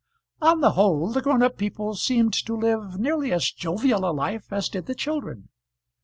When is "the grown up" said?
1.11-1.57